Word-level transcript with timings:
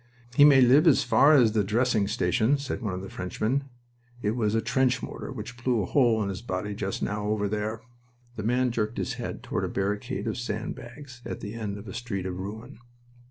"He 0.33 0.45
may 0.45 0.61
live 0.61 0.87
as 0.87 1.03
far 1.03 1.33
as 1.35 1.51
the 1.51 1.63
dressing 1.63 2.07
station," 2.07 2.57
said 2.57 2.81
one 2.81 2.95
of 2.95 3.03
the 3.03 3.07
Frenchmen. 3.11 3.65
"It 4.23 4.31
was 4.31 4.55
a 4.55 4.59
trench 4.61 5.03
mortar 5.03 5.31
which 5.31 5.63
blew 5.63 5.83
a 5.83 5.85
hole 5.85 6.23
in 6.23 6.29
his 6.29 6.41
body 6.41 6.73
just 6.73 7.03
now, 7.03 7.27
over 7.27 7.47
there." 7.47 7.81
The 8.35 8.41
man 8.41 8.71
jerked 8.71 8.97
his 8.97 9.13
head 9.21 9.43
toward 9.43 9.63
a 9.63 9.67
barricade 9.69 10.25
of 10.25 10.39
sand 10.39 10.73
bags 10.73 11.21
at 11.23 11.39
the 11.41 11.53
end 11.53 11.77
of 11.77 11.87
a 11.87 11.93
street 11.93 12.25
of 12.25 12.39
ruin. 12.39 12.79